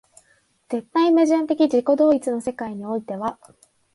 [0.67, 3.37] 絶対矛盾的自己同一の世界においては、